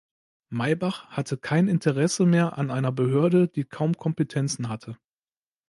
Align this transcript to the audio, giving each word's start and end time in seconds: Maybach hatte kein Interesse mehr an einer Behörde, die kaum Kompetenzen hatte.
Maybach 0.49 1.05
hatte 1.11 1.37
kein 1.37 1.67
Interesse 1.67 2.25
mehr 2.25 2.57
an 2.57 2.71
einer 2.71 2.91
Behörde, 2.91 3.47
die 3.47 3.65
kaum 3.65 3.95
Kompetenzen 3.95 4.67
hatte. 4.67 4.97